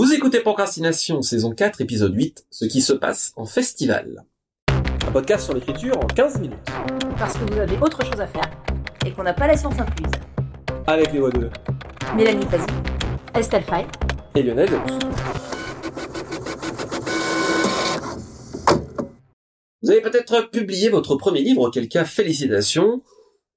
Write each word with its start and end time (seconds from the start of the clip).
Vous 0.00 0.14
écoutez 0.14 0.38
Procrastination, 0.38 1.22
saison 1.22 1.50
4, 1.52 1.80
épisode 1.80 2.14
8, 2.14 2.46
ce 2.52 2.66
qui 2.66 2.82
se 2.82 2.92
passe 2.92 3.32
en 3.34 3.46
festival. 3.46 4.24
Un 4.68 5.10
podcast 5.10 5.46
sur 5.46 5.54
l'écriture 5.54 5.98
en 5.98 6.06
15 6.06 6.38
minutes. 6.38 6.56
Parce 7.18 7.36
que 7.36 7.52
vous 7.52 7.58
avez 7.58 7.76
autre 7.78 8.04
chose 8.04 8.20
à 8.20 8.28
faire 8.28 8.48
et 9.04 9.10
qu'on 9.10 9.24
n'a 9.24 9.34
pas 9.34 9.48
la 9.48 9.56
science 9.56 9.74
incluse. 9.76 10.12
Avec 10.86 11.12
les 11.12 11.18
voix 11.18 11.30
de 11.30 11.50
Mélanie 12.14 12.46
Fazi, 12.46 12.64
Estelle 13.34 13.64
Fay. 13.64 13.86
et 14.36 14.42
Lionel. 14.44 14.70
Vous 19.82 19.90
avez 19.90 20.00
peut-être 20.00 20.48
publié 20.52 20.90
votre 20.90 21.16
premier 21.16 21.42
livre, 21.42 21.62
auquel 21.62 21.88
cas 21.88 22.04
félicitations, 22.04 23.02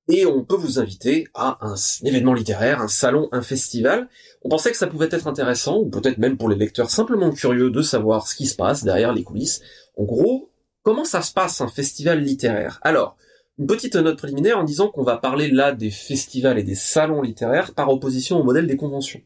et 0.07 0.25
on 0.25 0.43
peut 0.43 0.55
vous 0.55 0.79
inviter 0.79 1.27
à 1.33 1.57
un, 1.61 1.75
événement 2.03 2.33
littéraire, 2.33 2.81
un 2.81 2.87
salon, 2.87 3.29
un 3.31 3.41
festival. 3.41 4.09
On 4.43 4.49
pensait 4.49 4.71
que 4.71 4.77
ça 4.77 4.87
pouvait 4.87 5.09
être 5.11 5.27
intéressant, 5.27 5.79
ou 5.79 5.89
peut-être 5.89 6.17
même 6.17 6.37
pour 6.37 6.49
les 6.49 6.55
lecteurs 6.55 6.89
simplement 6.89 7.31
curieux 7.31 7.69
de 7.69 7.81
savoir 7.81 8.27
ce 8.27 8.35
qui 8.35 8.47
se 8.47 8.55
passe 8.55 8.83
derrière 8.83 9.13
les 9.13 9.23
coulisses. 9.23 9.61
En 9.97 10.03
gros, 10.03 10.49
comment 10.83 11.05
ça 11.05 11.21
se 11.21 11.31
passe 11.31 11.61
un 11.61 11.67
festival 11.67 12.19
littéraire? 12.19 12.79
Alors, 12.81 13.15
une 13.59 13.67
petite 13.67 13.95
note 13.95 14.17
préliminaire 14.17 14.57
en 14.57 14.63
disant 14.63 14.87
qu'on 14.87 15.03
va 15.03 15.17
parler 15.17 15.49
là 15.49 15.71
des 15.71 15.91
festivals 15.91 16.57
et 16.57 16.63
des 16.63 16.75
salons 16.75 17.21
littéraires 17.21 17.73
par 17.73 17.89
opposition 17.89 18.39
au 18.39 18.43
modèle 18.43 18.65
des 18.65 18.77
conventions. 18.77 19.21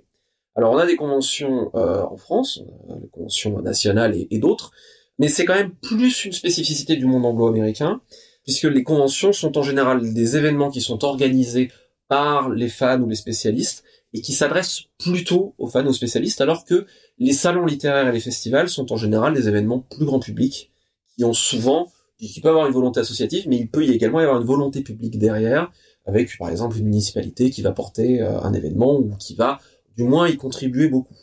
Alors 0.56 0.74
on 0.74 0.78
a 0.78 0.86
des 0.86 0.96
conventions 0.96 1.70
euh, 1.76 2.04
en 2.04 2.18
France, 2.18 2.62
les 3.02 3.10
conventions 3.10 3.62
nationales 3.62 4.16
et 4.30 4.40
d'autres, 4.40 4.72
mais 5.20 5.28
c'est 5.28 5.46
quand 5.46 5.56
même 5.56 5.72
plus 5.76 6.26
une 6.26 6.34
spécificité 6.34 6.96
du 6.96 7.06
monde 7.06 7.26
anglo-américain, 7.26 8.02
puisque 8.46 8.64
les 8.64 8.84
conventions 8.84 9.34
sont 9.34 9.58
en 9.58 9.64
général 9.64 10.14
des 10.14 10.38
événements 10.38 10.70
qui 10.70 10.82
sont 10.82 11.04
organisés 11.04 11.72
par 12.08 12.50
les 12.50 12.70
fans 12.70 13.02
ou 13.02 13.10
les 13.10 13.16
spécialistes, 13.16 13.84
et 14.14 14.22
qui 14.22 14.32
s'adressent 14.32 14.84
plutôt 14.98 15.56
aux 15.58 15.68
fans 15.68 15.86
ou 15.86 15.90
aux 15.90 15.94
spécialistes, 15.94 16.40
alors 16.40 16.64
que 16.64 16.86
les 17.18 17.34
salons 17.34 17.66
littéraires 17.66 18.08
et 18.08 18.12
les 18.14 18.20
festivals 18.22 18.70
sont 18.70 18.94
en 18.94 18.96
général 18.96 19.34
des 19.34 19.50
événements 19.50 19.80
plus 19.80 20.06
grand 20.06 20.20
public, 20.20 20.72
qui 21.18 21.26
ont 21.26 21.34
souvent, 21.34 21.92
qui 22.18 22.40
peuvent 22.40 22.52
avoir 22.52 22.68
une 22.68 22.74
volonté 22.74 23.02
associative, 23.02 23.50
mais 23.50 23.58
il 23.58 23.70
peut 23.70 23.86
y 23.86 23.92
également 23.92 24.22
y 24.22 24.24
avoir 24.24 24.40
une 24.40 24.48
volonté 24.48 24.82
publique 24.82 25.18
derrière, 25.20 25.72
avec 26.06 26.38
par 26.38 26.50
exemple 26.50 26.78
une 26.78 26.86
municipalité 26.86 27.50
qui 27.50 27.62
va 27.62 27.72
porter 27.72 28.22
euh, 28.22 28.40
un 28.42 28.54
événement 28.54 28.96
ou 28.96 29.16
qui 29.18 29.36
va 29.36 29.60
du 29.98 30.04
moins 30.04 30.28
y 30.28 30.38
contribuer 30.38 30.88
beaucoup. 30.88 31.16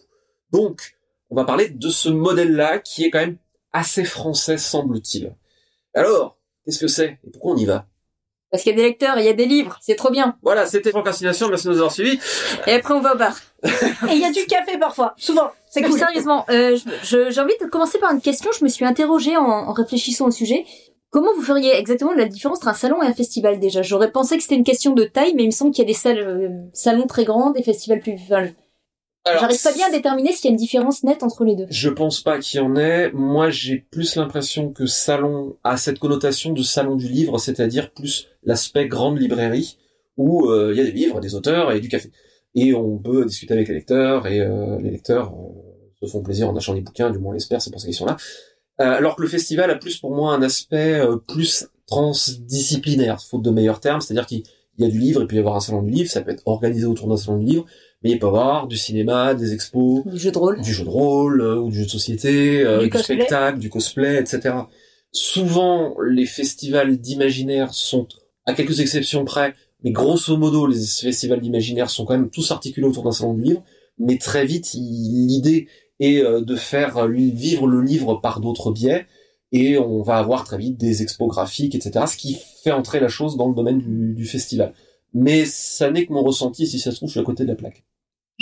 Donc, 0.51 0.97
on 1.31 1.35
va 1.35 1.45
parler 1.45 1.71
de 1.71 1.89
ce 1.89 2.09
modèle-là 2.09 2.79
qui 2.79 3.05
est 3.05 3.11
quand 3.11 3.21
même 3.21 3.39
assez 3.73 4.05
français, 4.05 4.59
semble-t-il. 4.59 5.35
Alors, 5.95 6.39
qu'est-ce 6.65 6.81
que 6.81 6.89
c'est? 6.89 7.19
Et 7.27 7.31
pourquoi 7.33 7.53
on 7.53 7.57
y 7.57 7.65
va? 7.65 7.87
Parce 8.51 8.65
qu'il 8.65 8.73
y 8.73 8.75
a 8.75 8.77
des 8.77 8.89
lecteurs, 8.89 9.19
il 9.19 9.25
y 9.25 9.29
a 9.29 9.33
des 9.33 9.47
livres, 9.47 9.79
c'est 9.81 9.95
trop 9.95 10.11
bien. 10.11 10.37
Voilà, 10.43 10.67
c'était 10.67 10.91
Procrastination, 10.91 11.49
merci 11.49 11.67
de 11.67 11.73
nous 11.73 11.79
avoir 11.79 11.91
suivis. 11.91 12.21
Et 12.67 12.73
après 12.73 12.93
on 12.93 13.01
va 13.01 13.15
au 13.15 13.17
bar. 13.17 13.35
Et 13.65 14.13
il 14.13 14.19
y 14.19 14.25
a 14.27 14.31
du 14.31 14.45
café 14.45 14.77
parfois, 14.79 15.15
souvent. 15.17 15.51
C'est 15.71 15.83
cool. 15.83 15.99
Sérieusement, 15.99 16.45
euh, 16.51 16.77
j'ai 17.03 17.41
envie 17.41 17.55
de 17.63 17.67
commencer 17.71 17.99
par 17.99 18.13
une 18.13 18.21
question. 18.21 18.51
Je 18.59 18.63
me 18.63 18.69
suis 18.69 18.85
interrogée 18.85 19.39
en, 19.39 19.45
en 19.45 19.73
réfléchissant 19.73 20.27
au 20.27 20.31
sujet. 20.31 20.67
Comment 21.09 21.33
vous 21.35 21.43
feriez 21.43 21.75
exactement 21.77 22.13
la 22.13 22.27
différence 22.27 22.59
entre 22.59 22.69
un 22.69 22.75
salon 22.75 23.03
et 23.03 23.07
un 23.07 23.15
festival 23.15 23.59
déjà? 23.59 23.81
J'aurais 23.83 24.11
pensé 24.11 24.37
que 24.37 24.43
c'était 24.43 24.55
une 24.55 24.65
question 24.65 24.93
de 24.93 25.05
taille, 25.05 25.35
mais 25.35 25.45
il 25.45 25.47
me 25.47 25.51
semble 25.51 25.71
qu'il 25.71 25.83
y 25.83 25.87
a 25.87 25.89
des 25.89 25.99
salles, 25.99 26.19
euh, 26.19 26.49
salons 26.73 27.07
très 27.07 27.25
grands, 27.25 27.51
des 27.51 27.63
festivals 27.63 28.01
plus... 28.01 28.15
Enfin, 28.15 28.49
J'arrive 29.25 29.63
pas 29.63 29.73
bien 29.73 29.87
à 29.87 29.91
déterminer 29.91 30.33
s'il 30.33 30.47
y 30.47 30.49
a 30.49 30.51
une 30.51 30.57
différence 30.57 31.05
nette 31.05 31.23
entre 31.23 31.45
les 31.45 31.55
deux. 31.55 31.67
Je 31.71 31.89
pense 31.89 32.21
pas 32.21 32.39
qu'il 32.39 32.59
y 32.59 32.63
en 32.63 32.75
ait. 32.75 33.13
Moi, 33.13 33.51
j'ai 33.51 33.77
plus 33.77 34.17
l'impression 34.17 34.73
que 34.73 34.87
salon 34.87 35.57
a 35.63 35.77
cette 35.77 36.01
connotation 36.01 36.53
de 36.53 36.63
salon 36.63 36.97
du 36.97 37.09
livre, 37.09 37.39
c'est-à-dire 37.39 37.93
plus 37.93 38.29
l'aspect 38.43 38.89
grande 38.89 39.21
librairie 39.21 39.79
où 40.17 40.51
euh, 40.51 40.73
il 40.73 40.79
y 40.79 40.81
a 40.81 40.85
des 40.85 40.93
livres, 40.93 41.21
des 41.21 41.35
auteurs 41.35 41.73
et 41.73 41.81
du 41.81 41.89
café. 41.89 42.11
Et 42.55 42.75
on 42.75 42.99
peut 42.99 43.25
discuter 43.25 43.55
avec 43.55 43.69
les 43.69 43.75
lecteurs 43.75 44.27
et 44.27 44.41
euh, 44.41 44.79
les 44.81 44.91
lecteurs 44.91 45.33
euh, 45.33 46.07
se 46.07 46.11
font 46.11 46.23
plaisir 46.23 46.49
en 46.49 46.57
achetant 46.57 46.75
des 46.75 46.81
bouquins, 46.81 47.11
du 47.11 47.19
moins 47.19 47.31
on 47.31 47.33
l'espère, 47.33 47.63
c'est 47.63 47.71
pour 47.71 47.81
ça 47.81 47.87
qu'ils 47.87 47.95
sont 47.95 48.07
là. 48.07 48.17
Alors 48.79 49.15
que 49.15 49.23
le 49.23 49.29
festival 49.29 49.71
a 49.71 49.77
plus 49.77 49.99
pour 49.99 50.15
moi 50.15 50.35
un 50.35 50.43
aspect 50.43 51.01
plus 51.29 51.69
transdisciplinaire, 51.87 53.23
faute 53.23 53.43
de 53.43 53.51
meilleurs 53.51 53.79
termes, 53.79 54.01
c'est-à-dire 54.01 54.27
qu'il 54.27 54.43
y 54.79 54.85
a 54.85 54.89
du 54.89 54.99
livre 54.99 55.23
et 55.23 55.27
puis 55.27 55.37
il 55.37 55.39
y 55.39 55.41
avoir 55.41 55.55
un 55.55 55.61
salon 55.61 55.83
du 55.83 55.91
livre, 55.91 56.11
ça 56.11 56.21
peut 56.21 56.33
être 56.33 56.43
organisé 56.47 56.87
autour 56.87 57.07
d'un 57.07 57.17
salon 57.17 57.39
du 57.39 57.47
livre, 57.47 57.67
mais 58.03 58.11
il 58.11 58.19
peut 58.19 58.27
y 58.27 58.29
avoir 58.29 58.67
du 58.67 58.77
cinéma, 58.77 59.35
des 59.35 59.53
expos, 59.53 60.05
Du 60.07 60.19
jeu 60.19 60.31
de 60.31 60.39
rôle. 60.39 60.61
du 60.61 60.73
jeu 60.73 60.85
de 60.85 60.89
rôle 60.89 61.41
euh, 61.41 61.57
ou 61.57 61.71
du 61.71 61.79
jeu 61.79 61.85
de 61.85 61.91
société, 61.91 62.63
euh, 62.63 62.87
Du 62.89 62.99
spectacle, 62.99 63.59
du 63.59 63.71
cosplay, 63.71 64.19
etc. 64.19 64.55
Souvent, 65.13 65.95
les 66.03 66.27
festivals 66.27 66.97
d'imaginaire 66.97 67.75
sont, 67.75 68.09
à 68.47 68.55
quelques 68.55 68.81
exceptions 68.81 69.25
près, 69.25 69.55
mais 69.85 69.91
grosso 69.91 70.37
modo, 70.37 70.67
les 70.67 70.79
festivals 70.79 71.41
d'imaginaire 71.41 71.91
sont 71.91 72.05
quand 72.05 72.15
même 72.15 72.31
tous 72.31 72.51
articulés 72.51 72.87
autour 72.87 73.05
d'un 73.05 73.13
salon 73.13 73.35
du 73.35 73.43
livre. 73.43 73.63
Mais 73.99 74.17
très 74.17 74.47
vite, 74.47 74.73
l'idée 74.75 75.69
est 76.01 76.23
euh, 76.23 76.41
de 76.41 76.57
faire 76.57 76.97
euh, 76.99 77.09
vivre 77.09 77.67
le 77.67 77.83
livre 77.83 78.15
par 78.17 78.41
d'autres 78.41 78.73
biais, 78.73 79.07
et 79.53 79.79
on 79.79 80.03
va 80.03 80.17
avoir 80.17 80.45
très 80.45 80.57
vite 80.57 80.79
des 80.79 81.03
expos 81.03 81.29
graphiques, 81.29 81.75
etc. 81.75 82.07
Ce 82.09 82.17
qui 82.17 82.39
fait 82.65 82.73
entrer 82.73 83.01
la 83.01 83.09
chose 83.09 83.37
dans 83.37 83.49
le 83.49 83.55
domaine 83.55 83.79
du, 83.79 84.15
du 84.15 84.25
festival. 84.25 84.73
Mais 85.13 85.45
ça 85.45 85.91
n'est 85.91 86.07
que 86.07 86.13
mon 86.13 86.23
ressenti, 86.23 86.67
si 86.67 86.79
ça 86.79 86.91
se 86.91 86.97
trouve, 86.97 87.09
je 87.09 87.13
suis 87.13 87.21
à 87.21 87.25
côté 87.25 87.43
de 87.43 87.49
la 87.49 87.55
plaque. 87.55 87.85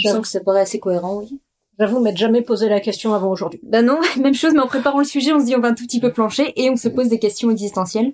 Je 0.02 0.08
sens 0.08 0.20
que 0.20 0.28
ça 0.28 0.40
paraît 0.40 0.60
assez 0.60 0.80
cohérent, 0.80 1.18
oui. 1.18 1.40
J'avoue 1.78 2.00
m'être 2.00 2.18
jamais 2.18 2.42
posé 2.42 2.68
la 2.68 2.80
question 2.80 3.14
avant 3.14 3.30
aujourd'hui. 3.30 3.60
Bah 3.62 3.82
non, 3.82 3.98
même 4.20 4.34
chose, 4.34 4.52
mais 4.52 4.60
en 4.60 4.66
préparant 4.66 4.98
le 4.98 5.04
sujet, 5.04 5.32
on 5.32 5.40
se 5.40 5.46
dit 5.46 5.56
on 5.56 5.60
va 5.60 5.68
un 5.68 5.74
tout 5.74 5.84
petit 5.84 6.00
peu 6.00 6.12
plancher 6.12 6.52
et 6.56 6.68
on 6.70 6.76
se 6.76 6.88
pose 6.88 7.08
des 7.08 7.18
questions 7.18 7.50
existentielles. 7.50 8.12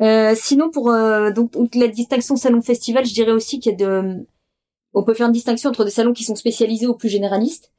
Euh, 0.00 0.34
sinon, 0.34 0.70
pour 0.70 0.90
euh, 0.90 1.30
donc 1.30 1.74
la 1.74 1.88
distinction 1.88 2.36
salon-festival, 2.36 3.04
je 3.06 3.14
dirais 3.14 3.32
aussi 3.32 3.60
qu'il 3.60 3.72
y 3.72 3.74
a 3.74 3.78
de, 3.78 4.26
on 4.94 5.02
peut 5.02 5.14
faire 5.14 5.26
une 5.26 5.32
distinction 5.32 5.70
entre 5.70 5.84
des 5.84 5.90
salons 5.90 6.14
qui 6.14 6.24
sont 6.24 6.36
spécialisés 6.36 6.86
ou 6.86 6.94
plus 6.94 7.10
généralistes, 7.10 7.70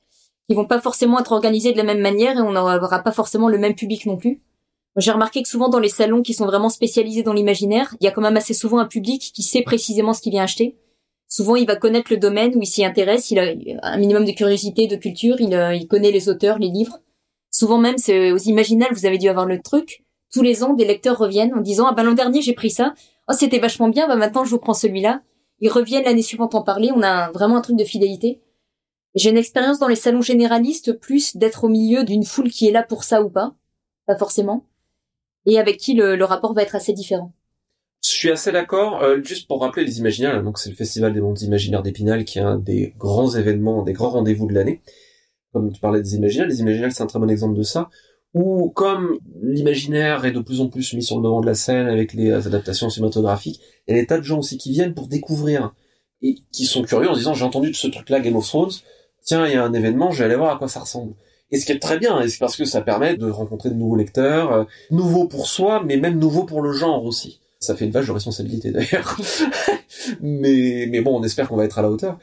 qui 0.48 0.56
vont 0.56 0.66
pas 0.66 0.80
forcément 0.80 1.20
être 1.20 1.32
organisés 1.32 1.72
de 1.72 1.78
la 1.78 1.84
même 1.84 2.00
manière 2.00 2.38
et 2.38 2.42
on 2.42 2.52
n'aura 2.52 3.00
pas 3.00 3.12
forcément 3.12 3.50
le 3.50 3.58
même 3.58 3.76
public 3.76 4.06
non 4.06 4.18
plus. 4.18 4.42
J'ai 4.98 5.12
remarqué 5.12 5.44
que 5.44 5.50
souvent 5.50 5.70
dans 5.70 5.80
les 5.80 5.90
salons 5.90 6.22
qui 6.22 6.34
sont 6.34 6.46
vraiment 6.46 6.70
spécialisés 6.70 7.24
dans 7.24 7.34
l'imaginaire, 7.34 7.96
il 8.00 8.06
y 8.06 8.08
a 8.08 8.12
quand 8.12 8.22
même 8.22 8.38
assez 8.38 8.54
souvent 8.54 8.80
un 8.80 8.88
public 8.88 9.32
qui 9.34 9.44
sait 9.44 9.62
précisément 9.62 10.14
ce 10.14 10.22
qu'il 10.22 10.32
vient 10.32 10.44
acheter. 10.44 10.76
Souvent, 11.30 11.56
il 11.56 11.68
va 11.68 11.76
connaître 11.76 12.12
le 12.12 12.18
domaine 12.18 12.56
où 12.56 12.62
il 12.62 12.68
s'y 12.68 12.86
intéresse, 12.86 13.32
il 13.32 13.40
a 13.40 13.54
un 13.84 13.98
minimum 13.98 14.24
de 14.24 14.32
curiosité, 14.32 14.88
de 14.88 14.96
culture, 14.96 15.36
il, 15.40 15.54
euh, 15.54 15.76
il 15.76 15.88
connaît 15.88 16.12
les 16.12 16.30
auteurs, 16.30 16.58
les 16.58 16.70
livres. 16.70 17.00
Souvent 17.52 17.78
même, 17.78 17.98
c'est 17.98 18.32
aux 18.32 18.38
Imaginales, 18.38 18.94
vous 18.94 19.06
avez 19.06 19.18
dû 19.18 19.28
avoir 19.28 19.46
le 19.46 19.62
truc. 19.62 20.06
Tous 20.34 20.42
les 20.42 20.64
ans, 20.64 20.74
des 20.74 20.86
lecteurs 20.86 21.18
reviennent 21.18 21.54
en 21.54 21.62
disant, 21.62 21.88
ah 21.88 21.94
ben 21.94 22.04
l'an 22.04 22.14
dernier, 22.14 22.42
j'ai 22.42 22.54
pris 22.54 22.72
ça. 22.72 22.94
Oh, 23.30 23.34
c'était 23.34 23.60
vachement 23.60 23.90
bien, 23.90 24.08
bah 24.08 24.16
maintenant, 24.16 24.46
je 24.46 24.52
vous 24.52 24.60
prends 24.60 24.74
celui-là. 24.74 25.22
Ils 25.60 25.70
reviennent 25.70 26.06
l'année 26.06 26.22
suivante 26.22 26.56
en 26.56 26.62
parler. 26.62 26.92
On 26.96 27.02
a 27.02 27.32
vraiment 27.32 27.58
un 27.58 27.62
truc 27.62 27.78
de 27.78 27.84
fidélité. 27.84 28.42
J'ai 29.16 29.32
une 29.32 29.38
expérience 29.38 29.80
dans 29.80 29.88
les 29.88 29.96
salons 29.96 30.22
généralistes, 30.22 30.94
plus 30.94 31.36
d'être 31.36 31.64
au 31.64 31.70
milieu 31.70 32.04
d'une 32.04 32.24
foule 32.24 32.52
qui 32.52 32.68
est 32.68 32.72
là 32.72 32.84
pour 32.84 33.04
ça 33.04 33.24
ou 33.24 33.30
pas. 33.30 33.56
Pas 34.06 34.18
forcément. 34.18 34.66
Et 35.46 35.58
avec 35.58 35.78
qui 35.78 35.94
le 35.96 36.24
rapport 36.24 36.54
va 36.54 36.62
être 36.62 36.76
assez 36.76 36.94
différent. 36.94 37.34
Je 38.04 38.10
suis 38.10 38.32
assez 38.32 38.52
d'accord. 38.52 39.02
Euh, 39.04 39.22
juste 39.24 39.48
pour 39.48 39.62
rappeler 39.62 39.84
les 39.86 40.00
Imaginaires, 40.00 40.44
donc 40.44 40.60
c'est 40.60 40.70
le 40.70 40.76
Festival 40.76 41.14
des 41.14 41.22
mondes 41.22 41.42
imaginaires 41.42 41.84
d'Épinal 41.84 42.26
qui 42.26 42.40
est 42.40 42.42
un 42.42 42.58
des 42.58 42.94
grands 42.98 43.36
événements, 43.36 43.84
des 43.84 43.94
grands 43.94 44.10
rendez-vous 44.10 44.48
de 44.48 44.54
l'année. 44.54 44.82
Comme 45.54 45.72
tu 45.72 45.82
parlais 45.82 46.02
des 46.02 46.16
Imaginaires, 46.16 46.48
les 46.48 46.60
Imaginaires 46.62 46.92
c'est 46.92 47.04
un 47.04 47.08
très 47.08 47.20
bon 47.20 47.30
exemple 47.30 47.58
de 47.58 47.64
ça. 47.64 47.90
Où 48.34 48.70
comme 48.70 49.18
l'imaginaire 49.42 50.26
est 50.26 50.32
de 50.32 50.40
plus 50.40 50.62
en 50.62 50.68
plus 50.68 50.94
mis 50.94 51.02
sur 51.02 51.18
le 51.18 51.24
devant 51.24 51.42
de 51.42 51.48
la 51.48 51.56
scène 51.56 51.88
avec 51.88 52.14
les 52.14 52.32
adaptations 52.32 52.90
cinématographiques, 52.90 53.60
il 53.88 53.96
y 53.96 53.98
a 53.98 54.02
des 54.02 54.08
tas 54.08 54.18
de 54.18 54.24
gens 54.24 54.40
aussi 54.40 54.58
qui 54.58 54.72
viennent 54.72 54.94
pour 54.94 55.08
découvrir 55.08 55.72
et 56.22 56.36
qui 56.52 56.66
sont 56.66 56.84
curieux 56.84 57.10
en 57.10 57.16
disant 57.16 57.34
j'ai 57.34 57.46
entendu 57.46 57.72
de 57.72 57.76
ce 57.76 57.88
truc-là 57.88 58.20
Game 58.20 58.36
of 58.36 58.46
Thrones, 58.46 58.72
tiens 59.24 59.48
il 59.48 59.54
y 59.54 59.56
a 59.56 59.64
un 59.64 59.74
événement, 59.74 60.12
je 60.12 60.20
vais 60.20 60.26
aller 60.26 60.36
voir 60.36 60.56
à 60.56 60.58
quoi 60.58 60.68
ça 60.68 60.82
ressemble. 60.82 61.14
Et 61.52 61.60
ce 61.60 61.66
qui 61.66 61.72
est 61.72 61.80
très 61.80 61.98
bien, 61.98 62.22
c'est 62.28 62.40
parce 62.40 62.58
que 62.58 62.66
ça 62.66 62.82
permet 62.82 63.16
de 63.16 63.30
rencontrer 63.30 63.70
de 63.70 63.76
nouveaux 63.76 63.96
lecteurs, 63.96 64.52
euh, 64.52 64.64
nouveaux 64.92 65.28
pour 65.28 65.48
soi, 65.48 65.82
mais 65.86 65.98
même 65.98 66.20
nouveaux 66.20 66.44
pour 66.44 66.62
le 66.62 66.74
genre 66.74 67.06
aussi. 67.06 67.40
Ça 67.60 67.76
fait 67.76 67.86
une 67.86 67.92
vache 67.92 68.08
de 68.08 68.12
responsabilité 68.12 68.72
d'ailleurs. 68.72 69.18
mais, 70.22 70.88
mais 70.90 71.02
bon, 71.02 71.20
on 71.20 71.24
espère 71.24 71.48
qu'on 71.48 71.58
va 71.58 71.66
être 71.66 71.80
à 71.80 71.82
la 71.82 71.90
hauteur. 71.90 72.18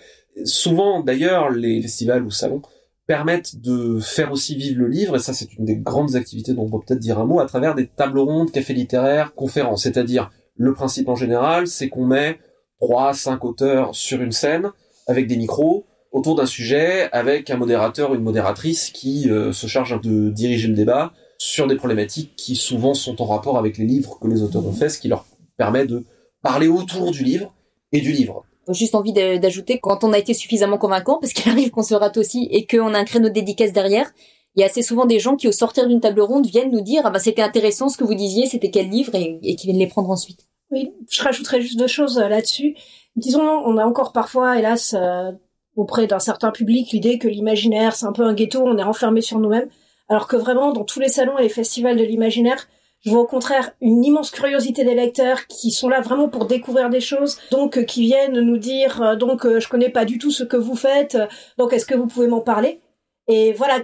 Souvent, 0.45 1.03
d'ailleurs, 1.03 1.50
les 1.50 1.81
festivals 1.83 2.25
ou 2.25 2.31
salons 2.31 2.62
permettent 3.06 3.61
de 3.61 3.99
faire 4.00 4.33
aussi 4.33 4.56
vivre 4.56 4.81
le 4.81 4.88
livre, 4.88 5.17
et 5.17 5.19
ça 5.19 5.32
c'est 5.32 5.53
une 5.58 5.64
des 5.64 5.76
grandes 5.76 6.17
activités 6.17 6.55
dont 6.55 6.62
on 6.62 6.79
peut 6.79 6.85
peut-être 6.87 7.00
dire 7.00 7.19
un 7.19 7.26
mot, 7.26 7.41
à 7.41 7.47
travers 7.47 7.75
des 7.75 7.87
tables 7.87 8.19
rondes, 8.19 8.50
cafés 8.50 8.73
littéraires, 8.73 9.35
conférences. 9.35 9.82
C'est-à-dire, 9.82 10.31
le 10.56 10.73
principe 10.73 11.08
en 11.08 11.14
général, 11.14 11.67
c'est 11.67 11.88
qu'on 11.88 12.06
met 12.06 12.38
trois, 12.81 13.12
cinq 13.12 13.44
auteurs 13.44 13.94
sur 13.94 14.23
une 14.23 14.32
scène, 14.32 14.70
avec 15.06 15.26
des 15.26 15.37
micros, 15.37 15.85
autour 16.12 16.37
d'un 16.37 16.47
sujet, 16.47 17.11
avec 17.12 17.50
un 17.50 17.56
modérateur 17.56 18.12
ou 18.12 18.14
une 18.14 18.23
modératrice 18.23 18.91
qui 18.91 19.31
euh, 19.31 19.53
se 19.53 19.67
charge 19.67 20.00
de 20.00 20.31
diriger 20.31 20.69
le 20.69 20.75
débat 20.75 21.12
sur 21.38 21.67
des 21.67 21.76
problématiques 21.76 22.37
qui 22.37 22.56
souvent 22.56 22.94
sont 22.94 23.20
en 23.20 23.26
rapport 23.26 23.58
avec 23.58 23.76
les 23.76 23.85
livres 23.85 24.19
que 24.20 24.29
les 24.29 24.43
auteurs 24.43 24.64
ont 24.64 24.73
fait, 24.73 24.88
ce 24.88 24.99
qui 24.99 25.08
leur 25.08 25.26
permet 25.56 25.87
de 25.87 26.05
parler 26.43 26.69
autour 26.69 27.11
du 27.11 27.25
livre 27.25 27.53
et 27.93 28.01
du 28.01 28.12
livre. 28.12 28.45
Juste 28.71 28.95
envie 28.95 29.12
d'ajouter 29.12 29.79
quand 29.79 30.05
on 30.05 30.12
a 30.12 30.19
été 30.19 30.35
suffisamment 30.35 30.79
convaincant, 30.79 31.19
parce 31.19 31.33
qu'il 31.33 31.51
arrive 31.53 31.71
qu'on 31.71 31.83
se 31.83 31.95
rate 31.95 32.17
aussi 32.17 32.49
et 32.51 32.67
qu'on 32.67 32.95
a 32.95 32.99
un 32.99 33.05
créneau 33.05 33.29
de 33.29 33.35
dédicace 33.35 33.73
derrière. 33.73 34.11
Il 34.56 34.61
y 34.61 34.62
a 34.62 34.67
assez 34.67 34.83
souvent 34.83 35.05
des 35.05 35.19
gens 35.19 35.37
qui, 35.37 35.49
au 35.49 35.53
sortir 35.53 35.89
d'une 35.89 36.01
table 36.01 36.21
ronde, 36.21 36.47
viennent 36.47 36.71
nous 36.71 36.81
dire 36.81 37.03
ah 37.05 37.11
bah 37.11 37.19
c'était 37.19 37.43
intéressant 37.43 37.89
ce 37.89 37.97
que 37.97 38.05
vous 38.05 38.15
disiez, 38.15 38.47
c'était 38.47 38.71
quel 38.71 38.89
livre 38.89 39.15
et, 39.15 39.41
et 39.43 39.56
qui 39.56 39.67
viennent 39.67 39.79
les 39.79 39.89
prendre 39.89 40.11
ensuite. 40.11 40.47
Oui, 40.71 40.93
je 41.11 41.23
rajouterais 41.23 41.61
juste 41.61 41.79
deux 41.79 41.89
choses 41.89 42.19
euh, 42.19 42.29
là-dessus. 42.29 42.77
Disons, 43.17 43.43
on 43.43 43.77
a 43.79 43.85
encore 43.85 44.12
parfois, 44.12 44.59
hélas, 44.59 44.95
euh, 44.99 45.31
auprès 45.77 46.06
d'un 46.06 46.19
certain 46.19 46.51
public 46.51 46.91
l'idée 46.93 47.19
que 47.19 47.29
l'imaginaire 47.29 47.97
c'est 47.97 48.06
un 48.06 48.12
peu 48.12 48.25
un 48.25 48.35
ghetto, 48.35 48.62
on 48.65 48.79
est 48.79 48.83
enfermé 48.83 49.21
sur 49.21 49.39
nous-mêmes, 49.39 49.69
alors 50.09 50.29
que 50.29 50.37
vraiment 50.37 50.73
dans 50.73 50.85
tous 50.85 51.01
les 51.01 51.09
salons 51.09 51.39
et 51.39 51.43
les 51.43 51.49
festivals 51.49 51.97
de 51.97 52.05
l'imaginaire, 52.05 52.69
je 53.05 53.11
vois 53.11 53.21
au 53.21 53.27
contraire 53.27 53.73
une 53.81 54.03
immense 54.05 54.31
curiosité 54.31 54.85
des 54.85 54.95
lecteurs 54.95 55.47
qui 55.47 55.71
sont 55.71 55.89
là 55.89 56.01
vraiment 56.01 56.29
pour 56.29 56.47
découvrir 56.47 56.91
des 56.91 57.01
choses, 57.01 57.39
donc 57.51 57.77
euh, 57.77 57.83
qui 57.83 58.03
viennent 58.03 58.41
nous 58.41 58.56
dire 58.56 59.03
euh, 59.03 59.17
donc 59.17 59.45
euh, 59.45 59.61
je 59.61 59.69
connais 59.69 59.91
pas 59.91 60.05
du 60.05 60.19
tout 60.19 60.31
ce 60.31 60.43
que 60.43 60.56
vous 60.56 60.77
faites, 60.77 61.19
donc 61.59 61.73
est-ce 61.73 61.87
que 61.87 61.95
vous 61.95 62.06
pouvez 62.06 62.29
m'en 62.29 62.41
parler? 62.41 62.81
Et 63.29 63.53
voilà 63.53 63.81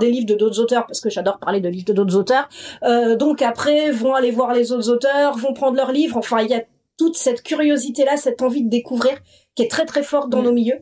des 0.00 0.10
livres 0.10 0.26
de 0.26 0.34
d'autres 0.34 0.58
auteurs 0.58 0.86
parce 0.86 1.02
que 1.02 1.10
j'adore 1.10 1.38
parler 1.38 1.60
de 1.60 1.68
livres 1.68 1.84
de 1.84 1.92
d'autres 1.92 2.16
auteurs. 2.16 2.48
donc 3.18 3.42
après 3.42 3.90
vont 3.90 4.14
aller 4.14 4.30
voir 4.30 4.54
les 4.54 4.72
autres 4.72 4.90
auteurs, 4.90 5.36
vont 5.36 5.52
prendre 5.52 5.76
leurs 5.76 5.92
livres. 5.92 6.16
Enfin 6.16 6.40
il 6.40 6.48
y 6.48 6.54
a 6.54 6.62
toute 6.96 7.16
cette 7.16 7.42
curiosité 7.42 8.06
là, 8.06 8.16
cette 8.16 8.40
envie 8.40 8.62
de 8.62 8.70
découvrir 8.70 9.18
qui 9.54 9.62
est 9.62 9.70
très 9.70 9.84
très 9.84 10.02
forte 10.02 10.30
dans 10.30 10.40
mm. 10.40 10.44
nos 10.44 10.52
milieux 10.52 10.78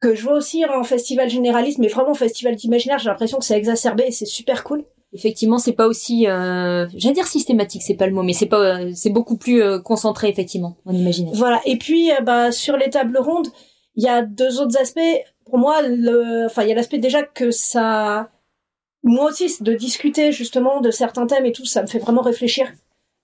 que 0.00 0.14
je 0.14 0.22
vois 0.22 0.34
aussi 0.34 0.64
en 0.64 0.84
festival 0.84 1.28
généraliste, 1.28 1.78
mais 1.78 1.88
vraiment 1.88 2.14
festival 2.14 2.54
d'imaginaire, 2.54 2.98
j'ai 2.98 3.08
l'impression 3.08 3.38
que 3.38 3.44
c'est 3.44 3.58
exacerbé 3.58 4.04
et 4.06 4.12
c'est 4.12 4.26
super 4.26 4.62
cool 4.64 4.84
effectivement 5.12 5.58
c'est 5.58 5.72
pas 5.72 5.86
aussi 5.86 6.26
euh, 6.26 6.86
j'allais 6.94 7.14
dire 7.14 7.26
systématique 7.26 7.82
c'est 7.82 7.94
pas 7.94 8.06
le 8.06 8.12
mot 8.12 8.22
mais 8.22 8.34
c'est 8.34 8.46
pas 8.46 8.80
euh, 8.80 8.92
c'est 8.94 9.10
beaucoup 9.10 9.36
plus 9.36 9.62
euh, 9.62 9.78
concentré 9.78 10.28
effectivement 10.28 10.76
on 10.84 10.92
imagine 10.92 11.30
voilà. 11.32 11.60
Et 11.64 11.78
puis 11.78 12.12
euh, 12.12 12.20
bah 12.20 12.52
sur 12.52 12.76
les 12.76 12.90
tables 12.90 13.18
rondes 13.18 13.48
il 13.96 14.04
y 14.04 14.08
a 14.08 14.22
deux 14.22 14.60
autres 14.60 14.78
aspects. 14.78 15.00
Pour 15.44 15.58
moi 15.58 15.82
le 15.82 16.46
enfin 16.46 16.62
il 16.62 16.68
y 16.68 16.72
a 16.72 16.74
l'aspect 16.74 16.98
déjà 16.98 17.22
que 17.22 17.50
ça 17.50 18.28
moi 19.02 19.30
aussi 19.30 19.62
de 19.62 19.72
discuter 19.74 20.30
justement 20.30 20.80
de 20.80 20.90
certains 20.90 21.26
thèmes 21.26 21.46
et 21.46 21.52
tout 21.52 21.64
ça 21.64 21.82
me 21.82 21.86
fait 21.86 21.98
vraiment 21.98 22.22
réfléchir 22.22 22.70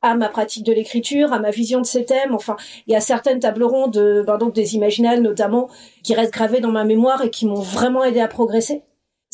à 0.01 0.15
ma 0.17 0.29
pratique 0.29 0.65
de 0.67 0.73
l'écriture, 0.73 1.33
à 1.33 1.39
ma 1.39 1.51
vision 1.51 1.81
de 1.81 1.87
ces 1.87 2.05
thèmes. 2.05 2.35
Enfin, 2.35 2.57
il 2.87 2.93
y 2.93 2.97
a 2.97 3.01
certaines 3.01 3.41
tables 3.41 3.65
rondes, 3.65 4.23
ben 4.27 4.37
donc 4.37 4.55
des 4.55 4.75
imaginales 4.75 5.23
notamment, 5.23 5.71
qui 6.03 6.15
restent 6.15 6.35
gravées 6.35 6.61
dans 6.61 6.71
ma 6.71 6.85
mémoire 6.85 7.25
et 7.25 7.31
qui 7.31 7.47
m'ont 7.47 7.55
vraiment 7.55 8.05
aidé 8.05 8.21
à 8.21 8.29
progresser 8.29 8.83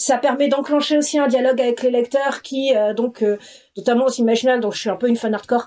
ça 0.01 0.17
permet 0.17 0.49
d'enclencher 0.49 0.97
aussi 0.97 1.19
un 1.19 1.29
dialogue 1.29 1.61
avec 1.61 1.83
les 1.83 1.91
lecteurs 1.91 2.41
qui, 2.43 2.75
euh, 2.75 2.95
donc, 2.95 3.23
euh, 3.23 3.39
notamment 3.77 4.07
aux 4.07 4.13
Imaginal, 4.13 4.61
donc 4.61 4.73
je 4.73 4.81
suis 4.81 4.91
un 4.91 4.97
peu 4.97 5.09
une 5.09 5.17
fan 5.17 5.35
hardcore, 5.35 5.67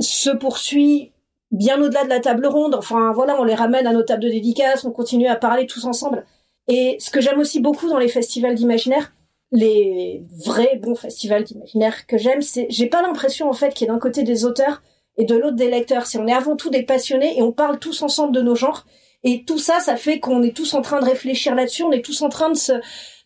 se 0.00 0.30
poursuit 0.30 1.12
bien 1.52 1.80
au-delà 1.80 2.04
de 2.04 2.08
la 2.08 2.18
table 2.18 2.46
ronde. 2.46 2.74
Enfin, 2.74 3.12
voilà, 3.12 3.40
on 3.40 3.44
les 3.44 3.54
ramène 3.54 3.86
à 3.86 3.92
nos 3.92 4.02
tables 4.02 4.24
de 4.24 4.28
dédicaces, 4.28 4.84
on 4.84 4.90
continue 4.90 5.28
à 5.28 5.36
parler 5.36 5.66
tous 5.66 5.84
ensemble. 5.84 6.26
Et 6.66 6.96
ce 6.98 7.10
que 7.10 7.20
j'aime 7.20 7.38
aussi 7.38 7.60
beaucoup 7.60 7.88
dans 7.88 7.98
les 7.98 8.08
festivals 8.08 8.56
d'imaginaire, 8.56 9.12
les 9.52 10.24
vrais 10.44 10.76
bons 10.76 10.96
festivals 10.96 11.44
d'imaginaire 11.44 12.06
que 12.06 12.18
j'aime, 12.18 12.42
c'est, 12.42 12.66
j'ai 12.68 12.86
pas 12.86 13.00
l'impression, 13.00 13.48
en 13.48 13.54
fait, 13.54 13.72
qu'il 13.72 13.86
y 13.86 13.90
ait 13.90 13.92
d'un 13.92 14.00
côté 14.00 14.24
des 14.24 14.44
auteurs 14.44 14.82
et 15.16 15.24
de 15.24 15.36
l'autre 15.36 15.56
des 15.56 15.70
lecteurs. 15.70 16.06
C'est 16.06 16.18
on 16.18 16.26
est 16.26 16.34
avant 16.34 16.56
tout 16.56 16.68
des 16.68 16.82
passionnés 16.82 17.38
et 17.38 17.42
on 17.42 17.52
parle 17.52 17.78
tous 17.78 18.02
ensemble 18.02 18.34
de 18.34 18.42
nos 18.42 18.56
genres. 18.56 18.86
Et 19.24 19.44
tout 19.44 19.58
ça, 19.58 19.80
ça 19.80 19.96
fait 19.96 20.20
qu'on 20.20 20.42
est 20.42 20.56
tous 20.56 20.74
en 20.74 20.82
train 20.82 21.00
de 21.00 21.04
réfléchir 21.04 21.54
là-dessus, 21.54 21.82
on 21.82 21.92
est 21.92 22.04
tous 22.04 22.22
en 22.22 22.28
train 22.28 22.50
de 22.50 22.56
se, 22.56 22.72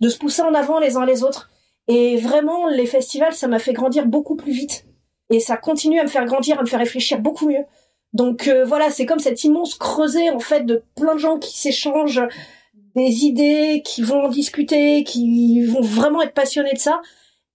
de 0.00 0.08
se 0.08 0.18
pousser 0.18 0.42
en 0.42 0.54
avant 0.54 0.78
les 0.78 0.96
uns 0.96 1.04
les 1.04 1.22
autres. 1.22 1.50
Et 1.88 2.16
vraiment, 2.16 2.68
les 2.68 2.86
festivals, 2.86 3.34
ça 3.34 3.48
m'a 3.48 3.58
fait 3.58 3.72
grandir 3.72 4.06
beaucoup 4.06 4.36
plus 4.36 4.52
vite. 4.52 4.86
Et 5.30 5.40
ça 5.40 5.56
continue 5.56 5.98
à 5.98 6.04
me 6.04 6.08
faire 6.08 6.24
grandir, 6.24 6.58
à 6.58 6.62
me 6.62 6.66
faire 6.66 6.78
réfléchir 6.78 7.18
beaucoup 7.18 7.48
mieux. 7.48 7.64
Donc 8.12 8.48
euh, 8.48 8.64
voilà, 8.64 8.90
c'est 8.90 9.06
comme 9.06 9.18
cet 9.18 9.44
immense 9.44 9.74
creuset 9.74 10.30
en 10.30 10.38
fait 10.38 10.66
de 10.66 10.84
plein 10.96 11.14
de 11.14 11.20
gens 11.20 11.38
qui 11.38 11.58
s'échangent 11.58 12.22
des 12.94 13.24
idées, 13.24 13.82
qui 13.84 14.02
vont 14.02 14.24
en 14.24 14.28
discuter, 14.28 15.02
qui 15.04 15.64
vont 15.64 15.80
vraiment 15.80 16.20
être 16.20 16.34
passionnés 16.34 16.74
de 16.74 16.78
ça. 16.78 17.00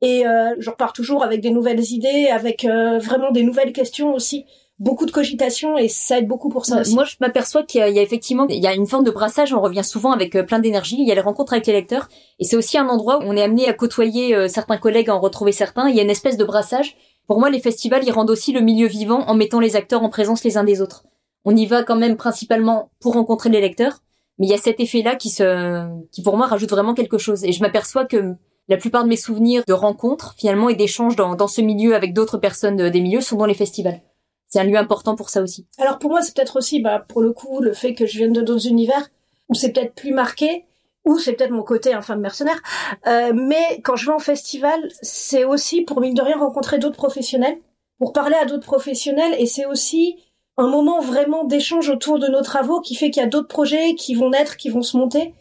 Et 0.02 0.28
euh, 0.28 0.56
je 0.60 0.70
repars 0.70 0.94
toujours 0.94 1.24
avec 1.24 1.42
des 1.42 1.52
nouvelles 1.52 1.92
idées, 1.92 2.28
avec 2.32 2.66
euh, 2.66 2.98
vraiment 2.98 3.32
des 3.32 3.44
nouvelles 3.44 3.74
questions 3.74 4.14
aussi 4.14 4.46
beaucoup 4.80 5.06
de 5.06 5.12
cogitation 5.12 5.78
et 5.78 5.88
ça 5.88 6.20
aide 6.20 6.28
beaucoup 6.28 6.50
pour 6.50 6.66
ça 6.66 6.82
aussi. 6.82 6.94
Moi, 6.94 7.04
je 7.04 7.16
m'aperçois 7.20 7.64
qu'il 7.64 7.82
y, 7.82 8.00
a 8.00 8.02
effectivement 8.02 8.46
il 8.48 8.62
y 8.62 8.68
a 8.68 8.74
une 8.74 8.86
forme 8.86 9.04
de 9.04 9.12
brassage. 9.12 9.54
On 9.54 9.62
revient 9.62 9.84
souvent 9.84 10.12
avec 10.12 10.36
euh, 10.36 10.44
plein 10.44 10.60
d'énergie. 10.60 10.98
Il 11.00 11.08
y 11.08 11.12
a 11.12 11.16
les 11.16 11.22
rencontres 11.22 11.54
avec 11.54 11.66
les 11.66 11.74
lecteurs 11.74 12.10
et 12.40 12.46
c'est 12.46 12.56
aussi 12.56 12.78
un 12.78 12.88
endroit 12.88 13.18
où 13.18 13.24
on 13.24 13.36
est 13.36 13.42
amené 13.42 13.68
à 13.68 13.74
côtoyer 13.74 14.36
euh, 14.36 14.48
certains 14.48 14.78
collègues, 14.78 15.10
à 15.10 15.16
en 15.16 15.20
retrouver 15.20 15.52
certains. 15.52 15.90
Il 15.90 15.96
y 15.96 16.00
a 16.00 16.04
une 16.04 16.10
espèce 16.10 16.38
de 16.38 16.44
brassage. 16.44 16.96
Pour 17.28 17.40
moi, 17.40 17.50
les 17.50 17.60
festivals, 17.60 18.04
ils 18.06 18.12
rendent 18.12 18.30
aussi 18.30 18.54
le 18.54 18.62
milieu 18.62 18.88
vivant 18.88 19.22
en 19.28 19.34
mettant 19.34 19.60
les 19.60 19.76
acteurs 19.76 20.04
en 20.04 20.10
présence 20.10 20.44
les 20.44 20.58
uns 20.58 20.64
des 20.64 20.82
autres. 20.82 21.04
On 21.44 21.56
y 21.56 21.66
va 21.66 21.84
quand 21.84 21.96
même 21.96 22.16
principalement 22.16 22.92
pour 23.00 23.14
rencontrer 23.14 23.50
les 23.50 23.62
lecteurs, 23.62 24.00
mais 24.38 24.48
il 24.48 24.50
y 24.50 24.54
a 24.54 24.58
cet 24.58 24.80
effet-là 24.80 25.16
qui 25.16 25.30
se, 25.30 25.88
qui 26.12 26.22
pour 26.22 26.38
moi 26.38 26.46
rajoute 26.46 26.70
vraiment 26.70 26.94
quelque 26.94 27.18
chose. 27.18 27.44
Et 27.44 27.52
je 27.52 27.62
m'aperçois 27.62 28.06
que 28.06 28.36
la 28.70 28.78
plupart 28.78 29.04
de 29.04 29.10
mes 29.10 29.18
souvenirs 29.18 29.64
de 29.68 29.74
rencontres, 29.74 30.36
finalement, 30.38 30.70
et 30.70 30.76
d'échanges 30.76 31.16
dans, 31.16 31.36
dans 31.36 31.48
ce 31.48 31.62
milieu 31.62 31.96
avec 31.96 32.14
d'autres 32.14 32.38
personnes 32.38 32.80
euh, 32.82 32.90
des 32.90 33.02
milieux 33.02 33.22
sont 33.22 33.38
dans 33.38 33.46
les 33.46 33.54
festivals 33.54 34.02
c'est 34.48 34.60
un 34.60 34.64
lieu 34.64 34.78
important 34.78 35.16
pour 35.16 35.30
ça 35.30 35.42
aussi. 35.42 35.68
Alors 35.78 36.00
pour 36.00 36.10
moi, 36.10 36.22
c'est 36.22 36.36
peut-être 36.36 36.58
aussi, 36.58 36.82
bah, 36.82 37.06
pour 37.08 37.22
le 37.22 37.34
coup, 37.34 37.60
le 37.62 37.74
fait 37.74 37.94
que 37.94 38.06
je 38.06 38.18
vienne 38.18 38.34
de 38.34 38.42
d'autres 38.42 38.68
univers 38.68 39.10
où 39.50 39.54
c'est 39.54 39.72
peut-être 39.72 39.96
plus 39.96 40.12
marqué, 40.12 40.66
ou 41.06 41.18
c'est 41.18 41.34
peut-être 41.34 41.52
mon 41.52 41.64
côté 41.64 41.94
infâme 41.94 42.20
mercenaire. 42.20 42.62
Euh, 43.08 43.32
mais 43.34 43.82
quand 43.84 43.96
je 43.96 44.06
vais 44.08 44.12
en 44.12 44.20
festival, 44.20 44.90
c'est 45.02 45.46
aussi 45.46 45.82
pour 45.82 46.02
mine 46.02 46.14
de 46.14 46.22
rien 46.22 46.38
rencontrer 46.38 46.80
d'autres 46.80 46.98
professionnels, 46.98 47.58
pour 47.98 48.14
parler 48.14 48.36
à 48.36 48.46
d'autres 48.46 48.66
professionnels, 48.66 49.34
et 49.40 49.46
c'est 49.46 49.66
aussi 49.66 50.18
un 50.58 50.68
moment 50.68 51.00
vraiment 51.00 51.46
d'échange 51.46 51.90
autour 51.90 52.20
de 52.20 52.28
nos 52.28 52.42
travaux 52.42 52.82
qui 52.82 52.96
fait 52.96 53.10
qu'il 53.10 53.22
y 53.22 53.26
a 53.26 53.30
d'autres 53.30 53.48
projets 53.48 53.96
qui 53.96 54.16
vont 54.16 54.32
naître, 54.32 54.58
qui 54.58 54.70
vont 54.70 54.82
se 54.82 54.98
monter, 54.98 55.34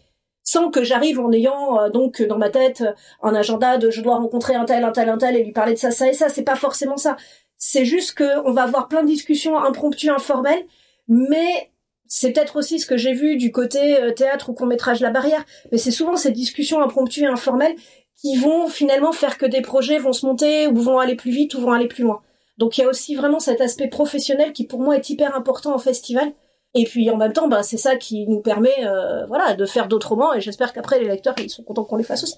sans 0.45 0.71
que 0.71 0.85
j'arrive 0.85 1.19
en 1.19 1.33
ayant 1.33 1.81
euh, 1.81 1.91
donc 1.91 2.23
dans 2.23 2.39
ma 2.39 2.51
tête 2.51 2.85
un 3.23 3.35
agenda 3.35 3.79
de 3.79 3.91
je 3.91 4.01
dois 4.01 4.17
rencontrer 4.17 4.55
un 4.55 4.65
tel, 4.65 4.85
un 4.85 4.93
tel, 4.93 5.09
un 5.09 5.19
tel 5.19 5.37
et 5.37 5.43
lui 5.43 5.53
parler 5.53 5.75
de 5.75 5.79
ça, 5.79 5.91
ça 5.91 6.07
et 6.07 6.13
ça. 6.13 6.29
C'est 6.29 6.45
pas 6.45 6.55
forcément 6.55 6.97
ça. 6.97 7.17
C'est 7.59 7.85
juste 7.85 8.15
que 8.15 8.47
on 8.47 8.53
va 8.53 8.63
avoir 8.63 8.89
plein 8.89 9.03
de 9.03 9.09
discussions 9.09 9.59
impromptues, 9.59 10.11
informelles, 10.11 10.65
mais 11.09 11.71
c'est 12.09 12.33
peut-être 12.33 12.57
aussi 12.57 12.79
ce 12.79 12.87
que 12.87 12.97
j'ai 12.97 13.13
vu 13.13 13.37
du 13.37 13.51
côté 13.51 14.01
euh, 14.01 14.13
théâtre 14.13 14.51
ou 14.51 14.55
court 14.55 14.67
métrage 14.67 15.01
La 15.01 15.11
Barrière, 15.11 15.45
mais 15.73 15.79
c'est 15.79 15.91
souvent 15.91 16.17
ces 16.17 16.31
discussions 16.31 16.83
impromptues 16.83 17.23
et 17.23 17.27
informelles 17.27 17.75
qui 18.15 18.37
vont 18.37 18.69
finalement 18.69 19.13
faire 19.13 19.39
que 19.39 19.47
des 19.47 19.61
projets 19.61 19.99
vont 19.99 20.13
se 20.13 20.25
monter 20.25 20.67
ou 20.67 20.77
vont 20.77 20.99
aller 20.99 21.17
plus 21.17 21.31
vite 21.31 21.55
ou 21.55 21.61
vont 21.61 21.73
aller 21.73 21.89
plus 21.89 22.05
loin. 22.05 22.23
Donc 22.59 22.79
il 22.79 22.83
y 22.83 22.85
a 22.85 22.89
aussi 22.89 23.15
vraiment 23.15 23.41
cet 23.41 23.61
aspect 23.61 23.89
professionnel 23.89 24.53
qui 24.53 24.67
pour 24.67 24.81
moi 24.81 24.97
est 24.97 25.11
hyper 25.11 25.37
important 25.37 25.75
en 25.75 25.79
festival 25.79 26.33
et 26.77 26.85
puis 26.85 27.09
en 27.11 27.17
même 27.17 27.33
temps, 27.33 27.49
bah, 27.49 27.63
c'est 27.63 27.79
ça 27.79 27.97
qui 27.97 28.27
nous 28.29 28.41
permet 28.41 28.85
euh, 28.85 29.25
voilà, 29.27 29.55
de 29.55 29.65
faire 29.65 29.89
d'autres 29.89 30.11
romans 30.11 30.35
et 30.35 30.43
j'espère 30.43 30.75
qu'après 30.75 31.01
les 31.01 31.09
lecteurs 31.09 31.35
ils 31.39 31.49
sont 31.49 31.63
contents 31.63 31.85
qu'on 31.85 31.97
les 31.97 32.05
fasse 32.05 32.23
aussi. 32.23 32.37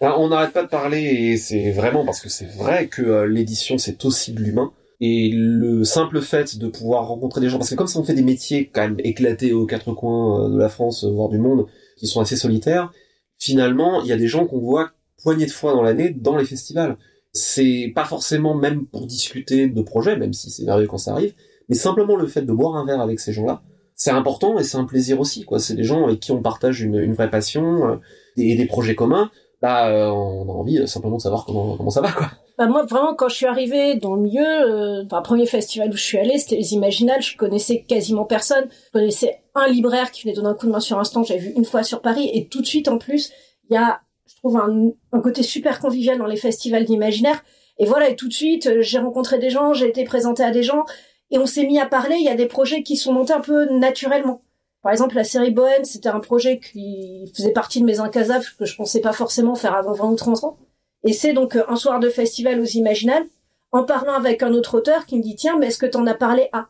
Ben, 0.00 0.14
on 0.16 0.28
n'arrête 0.28 0.52
pas 0.52 0.62
de 0.62 0.68
parler 0.68 1.00
et 1.00 1.36
c'est 1.36 1.72
vraiment 1.72 2.04
parce 2.04 2.20
que 2.20 2.28
c'est 2.28 2.46
vrai 2.46 2.86
que 2.86 3.02
euh, 3.02 3.26
l'édition 3.26 3.76
c'est 3.76 4.04
aussi 4.04 4.32
de 4.32 4.40
l'humain. 4.40 4.72
Et 5.00 5.30
le 5.32 5.84
simple 5.84 6.20
fait 6.20 6.58
de 6.58 6.68
pouvoir 6.68 7.06
rencontrer 7.06 7.40
des 7.40 7.48
gens, 7.48 7.58
parce 7.58 7.70
que 7.70 7.74
comme 7.74 7.86
ça 7.88 7.98
on 7.98 8.04
fait 8.04 8.14
des 8.14 8.22
métiers 8.22 8.68
quand 8.72 8.82
même 8.82 8.96
éclatés 9.00 9.52
aux 9.52 9.66
quatre 9.66 9.92
coins 9.92 10.44
euh, 10.44 10.48
de 10.50 10.58
la 10.58 10.68
France, 10.68 11.04
voire 11.04 11.28
du 11.28 11.38
monde, 11.38 11.66
qui 11.96 12.06
sont 12.06 12.20
assez 12.20 12.36
solitaires, 12.36 12.92
finalement 13.38 14.02
il 14.02 14.08
y 14.08 14.12
a 14.12 14.16
des 14.16 14.28
gens 14.28 14.46
qu'on 14.46 14.60
voit 14.60 14.92
poignées 15.20 15.46
de 15.46 15.50
fois 15.50 15.72
dans 15.72 15.82
l'année 15.82 16.10
dans 16.10 16.36
les 16.36 16.44
festivals. 16.44 16.96
C'est 17.32 17.92
pas 17.94 18.04
forcément 18.04 18.54
même 18.54 18.86
pour 18.86 19.06
discuter 19.06 19.66
de 19.66 19.82
projets, 19.82 20.16
même 20.16 20.32
si 20.32 20.50
c'est 20.50 20.64
merveilleux 20.64 20.88
quand 20.88 20.98
ça 20.98 21.12
arrive, 21.12 21.34
mais 21.68 21.76
simplement 21.76 22.16
le 22.16 22.26
fait 22.26 22.42
de 22.42 22.52
boire 22.52 22.76
un 22.76 22.84
verre 22.84 23.00
avec 23.00 23.20
ces 23.20 23.32
gens-là, 23.32 23.62
c'est 23.94 24.10
important 24.10 24.58
et 24.58 24.64
c'est 24.64 24.78
un 24.78 24.84
plaisir 24.84 25.20
aussi, 25.20 25.44
quoi. 25.44 25.58
C'est 25.58 25.74
des 25.74 25.84
gens 25.84 26.04
avec 26.04 26.20
qui 26.20 26.30
on 26.32 26.40
partage 26.40 26.82
une, 26.82 27.12
vraie 27.14 27.30
passion 27.30 27.88
euh, 27.88 27.96
et 28.36 28.54
des 28.54 28.66
projets 28.66 28.94
communs. 28.94 29.30
Bah, 29.60 29.88
euh, 29.88 30.08
on 30.08 30.48
a 30.48 30.52
envie 30.52 30.78
euh, 30.78 30.86
simplement 30.86 31.16
de 31.16 31.22
savoir 31.22 31.44
comment, 31.44 31.90
ça 31.90 32.00
va, 32.00 32.12
quoi. 32.12 32.30
Bah 32.58 32.66
moi, 32.66 32.84
vraiment, 32.84 33.14
quand 33.14 33.28
je 33.28 33.36
suis 33.36 33.46
arrivée 33.46 33.96
dans 33.96 34.14
le 34.14 34.22
milieu, 34.22 34.44
euh, 34.44 35.04
enfin, 35.04 35.22
premier 35.22 35.46
festival 35.46 35.90
où 35.90 35.96
je 35.96 36.02
suis 36.02 36.18
allée, 36.18 36.38
c'était 36.38 36.56
les 36.56 36.74
Imaginales. 36.74 37.22
Je 37.22 37.36
connaissais 37.36 37.82
quasiment 37.82 38.24
personne. 38.24 38.66
Je 38.86 38.98
connaissais 38.98 39.42
un 39.54 39.68
libraire 39.68 40.10
qui 40.10 40.22
venait 40.22 40.34
donner 40.34 40.48
un 40.48 40.54
coup 40.54 40.66
de 40.66 40.72
main 40.72 40.80
sur 40.80 40.98
un 40.98 41.04
stand. 41.04 41.24
J'avais 41.26 41.40
vu 41.40 41.52
une 41.56 41.64
fois 41.64 41.82
sur 41.82 42.00
Paris. 42.02 42.30
Et 42.32 42.46
tout 42.46 42.60
de 42.60 42.66
suite, 42.66 42.88
en 42.88 42.98
plus, 42.98 43.32
il 43.68 43.74
y 43.74 43.76
a, 43.76 44.00
je 44.26 44.36
trouve, 44.36 44.56
un, 44.56 44.90
un 45.12 45.20
côté 45.20 45.42
super 45.42 45.80
convivial 45.80 46.18
dans 46.18 46.26
les 46.26 46.36
festivals 46.36 46.84
d'imaginaire. 46.84 47.42
Et 47.78 47.84
voilà, 47.84 48.08
et 48.08 48.16
tout 48.16 48.28
de 48.28 48.32
suite, 48.32 48.80
j'ai 48.80 48.98
rencontré 48.98 49.38
des 49.38 49.50
gens, 49.50 49.72
j'ai 49.72 49.88
été 49.88 50.02
présentée 50.02 50.42
à 50.42 50.50
des 50.50 50.64
gens 50.64 50.84
et 51.30 51.38
on 51.38 51.46
s'est 51.46 51.66
mis 51.66 51.78
à 51.78 51.86
parler. 51.86 52.16
Il 52.16 52.24
y 52.24 52.28
a 52.28 52.34
des 52.34 52.46
projets 52.46 52.82
qui 52.82 52.96
sont 52.96 53.12
montés 53.12 53.32
un 53.32 53.40
peu 53.40 53.66
naturellement. 53.72 54.42
Par 54.82 54.92
exemple, 54.92 55.16
la 55.16 55.24
série 55.24 55.50
Bohème, 55.50 55.84
c'était 55.84 56.08
un 56.08 56.20
projet 56.20 56.60
qui 56.60 57.30
faisait 57.36 57.52
partie 57.52 57.80
de 57.80 57.84
mes 57.84 58.00
incasables 58.00 58.44
que 58.58 58.64
je 58.64 58.76
pensais 58.76 59.00
pas 59.00 59.12
forcément 59.12 59.54
faire 59.54 59.74
avant 59.74 59.92
20 59.92 60.10
ou 60.10 60.16
30 60.16 60.44
ans. 60.44 60.56
Et 61.04 61.12
c'est 61.12 61.32
donc 61.32 61.56
euh, 61.56 61.64
un 61.68 61.76
soir 61.76 62.00
de 62.00 62.08
festival 62.08 62.60
aux 62.60 62.64
Imaginales, 62.64 63.26
en 63.72 63.84
parlant 63.84 64.14
avec 64.14 64.42
un 64.42 64.52
autre 64.52 64.78
auteur 64.78 65.04
qui 65.06 65.18
me 65.18 65.22
dit 65.22 65.36
tiens, 65.36 65.58
mais 65.58 65.66
est-ce 65.66 65.78
que 65.78 65.86
t'en 65.86 66.06
as 66.06 66.14
parlé 66.14 66.48
à? 66.52 66.68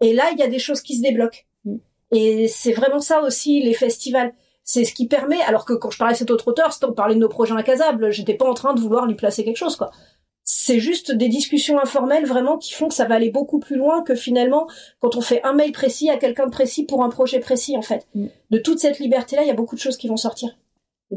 Et 0.00 0.12
là, 0.14 0.24
il 0.32 0.38
y 0.38 0.42
a 0.42 0.48
des 0.48 0.58
choses 0.58 0.80
qui 0.80 0.96
se 0.96 1.02
débloquent. 1.02 1.44
Mm. 1.64 1.76
Et 2.12 2.48
c'est 2.48 2.72
vraiment 2.72 3.00
ça 3.00 3.22
aussi 3.22 3.62
les 3.62 3.74
festivals. 3.74 4.34
C'est 4.64 4.84
ce 4.84 4.94
qui 4.94 5.06
permet, 5.06 5.40
alors 5.42 5.64
que 5.64 5.72
quand 5.72 5.90
je 5.90 5.98
parlais 5.98 6.14
à 6.14 6.16
cet 6.16 6.30
autre 6.30 6.48
auteur, 6.48 6.72
c'était 6.72 6.86
on 6.86 6.92
parlait 6.92 7.14
de 7.14 7.20
nos 7.20 7.28
projets 7.28 7.54
incasables, 7.54 8.12
j'étais 8.12 8.34
pas 8.34 8.48
en 8.48 8.54
train 8.54 8.74
de 8.74 8.80
vouloir 8.80 9.06
lui 9.06 9.14
placer 9.14 9.44
quelque 9.44 9.56
chose, 9.56 9.76
quoi 9.76 9.90
c'est 10.54 10.80
juste 10.80 11.12
des 11.12 11.28
discussions 11.28 11.80
informelles 11.80 12.26
vraiment 12.26 12.58
qui 12.58 12.74
font 12.74 12.88
que 12.88 12.94
ça 12.94 13.06
va 13.06 13.14
aller 13.14 13.30
beaucoup 13.30 13.58
plus 13.58 13.76
loin 13.76 14.02
que 14.02 14.14
finalement 14.14 14.68
quand 15.00 15.16
on 15.16 15.22
fait 15.22 15.42
un 15.44 15.54
mail 15.54 15.72
précis 15.72 16.10
à 16.10 16.18
quelqu'un 16.18 16.44
de 16.44 16.50
précis 16.50 16.84
pour 16.84 17.02
un 17.02 17.08
projet 17.08 17.40
précis 17.40 17.74
en 17.74 17.80
fait. 17.80 18.06
Mm. 18.14 18.26
De 18.50 18.58
toute 18.58 18.78
cette 18.78 18.98
liberté-là, 18.98 19.44
il 19.44 19.48
y 19.48 19.50
a 19.50 19.54
beaucoup 19.54 19.76
de 19.76 19.80
choses 19.80 19.96
qui 19.96 20.08
vont 20.08 20.18
sortir. 20.18 20.50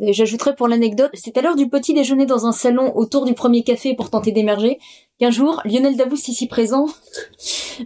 J'ajouterais 0.02 0.56
pour 0.56 0.70
l'anecdote, 0.70 1.12
c'est 1.14 1.38
à 1.38 1.42
l'heure 1.42 1.58
du 1.58 1.70
petit 1.70 1.94
déjeuner 1.94 2.26
dans 2.26 2.46
un 2.46 2.54
salon 2.54 2.96
autour 2.96 3.26
du 3.26 3.34
premier 3.34 3.64
café 3.64 3.94
pour 3.94 4.10
tenter 4.10 4.32
d'émerger 4.32 4.80
qu'un 5.20 5.32
jour, 5.32 5.62
Lionel 5.66 5.96
Davous, 5.96 6.18
ici 6.28 6.48
présent, 6.48 6.88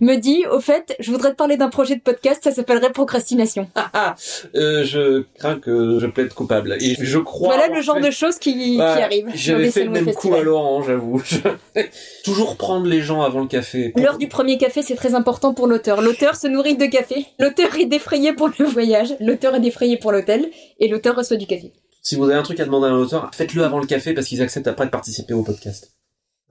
me 0.01 0.15
dit, 0.15 0.45
au 0.51 0.59
fait, 0.59 0.95
je 0.99 1.11
voudrais 1.11 1.31
te 1.31 1.35
parler 1.35 1.57
d'un 1.57 1.69
projet 1.69 1.95
de 1.95 2.01
podcast, 2.01 2.43
ça 2.43 2.51
s'appellerait 2.51 2.91
Procrastination. 2.91 3.69
Ah, 3.75 3.89
ah, 3.93 4.15
euh, 4.55 4.83
je 4.83 5.23
crains 5.37 5.59
que 5.59 5.99
je 5.99 6.07
plaide 6.07 6.33
coupable. 6.33 6.77
Et 6.81 6.95
je 6.99 7.19
crois. 7.19 7.55
Voilà 7.55 7.73
le 7.73 7.81
genre 7.81 7.99
de 7.99 8.09
choses 8.09 8.39
qui, 8.39 8.75
qui 8.75 8.81
arrivent. 8.81 9.29
J'avais 9.35 9.71
fait 9.71 9.83
le 9.83 9.91
même 9.91 10.11
coup 10.13 10.33
à 10.33 10.41
Laurent, 10.41 10.81
j'avoue. 10.81 11.21
Toujours 12.23 12.57
prendre 12.57 12.87
les 12.87 13.01
gens 13.01 13.21
avant 13.21 13.41
le 13.41 13.47
café. 13.47 13.93
L'heure 13.95 14.17
du 14.17 14.27
premier 14.27 14.57
café, 14.57 14.81
c'est 14.81 14.95
très 14.95 15.13
important 15.13 15.53
pour 15.53 15.67
l'auteur. 15.67 16.01
L'auteur 16.01 16.35
se 16.35 16.47
nourrit 16.47 16.77
de 16.77 16.85
café. 16.85 17.25
L'auteur 17.39 17.75
est 17.75 17.85
défrayé 17.85 18.33
pour 18.33 18.49
le 18.57 18.65
voyage. 18.65 19.15
L'auteur 19.19 19.55
est 19.55 19.59
défrayé 19.59 19.97
pour 19.97 20.11
l'hôtel. 20.11 20.49
Et 20.79 20.87
l'auteur 20.87 21.15
reçoit 21.15 21.37
du 21.37 21.45
café. 21.45 21.71
Si 22.01 22.15
vous 22.15 22.23
avez 22.23 22.35
un 22.35 22.43
truc 22.43 22.59
à 22.59 22.65
demander 22.65 22.87
à 22.87 22.91
un 22.91 22.97
auteur, 22.97 23.29
faites-le 23.33 23.63
avant 23.63 23.79
le 23.79 23.85
café 23.85 24.13
parce 24.13 24.27
qu'ils 24.27 24.41
acceptent 24.41 24.67
après 24.67 24.85
de 24.85 24.91
participer 24.91 25.33
au 25.33 25.43
podcast. 25.43 25.91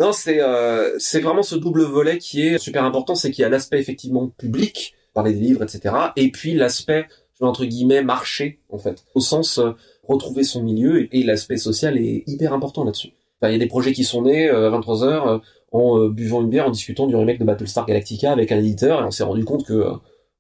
Non, 0.01 0.13
c'est 0.13 0.41
euh, 0.41 0.97
c'est 0.99 1.21
vraiment 1.21 1.43
ce 1.43 1.57
double 1.57 1.83
volet 1.83 2.19
qui 2.19 2.47
est 2.47 2.59
super 2.59 2.85
important, 2.85 3.15
c'est 3.15 3.31
qu'il 3.31 3.43
y 3.43 3.45
a 3.45 3.49
l'aspect 3.49 3.81
effectivement 3.81 4.29
public, 4.29 4.95
parler 5.13 5.33
des 5.33 5.41
livres, 5.41 5.63
etc. 5.63 5.95
Et 6.17 6.31
puis 6.31 6.55
l'aspect 6.55 7.07
je 7.39 7.45
mets 7.45 7.51
entre 7.51 7.65
guillemets 7.65 8.03
marché 8.03 8.61
en 8.69 8.79
fait, 8.79 9.05
au 9.15 9.21
sens 9.21 9.59
euh, 9.59 9.73
retrouver 10.09 10.43
son 10.43 10.63
milieu 10.63 11.15
et, 11.15 11.23
l'aspect 11.23 11.59
social 11.59 11.99
est 11.99 12.25
hyper 12.27 12.53
important 12.53 12.85
là-dessus. 12.85 13.13
Enfin, 13.41 13.51
il 13.51 13.53
y 13.53 13.57
a 13.57 13.59
des 13.59 13.69
projets 13.69 13.93
qui 13.93 14.05
sont 14.05 14.23
nés 14.23 14.49
euh, 14.49 14.67
à 14.67 14.71
23 14.71 15.05
heures 15.05 15.29
euh, 15.29 15.39
en 15.71 15.99
euh, 15.99 16.09
buvant 16.09 16.41
une 16.41 16.49
bière, 16.49 16.67
en 16.67 16.71
discutant 16.71 17.07
du 17.07 17.15
remake 17.15 17.39
de 17.39 17.45
Battlestar 17.45 17.87
Galactica 17.87 18.33
avec 18.33 18.51
un 18.51 18.59
éditeur 18.59 19.03
et 19.03 19.05
on 19.05 19.11
s'est 19.11 19.23
rendu 19.23 19.45
compte 19.45 19.67
que 19.67 19.85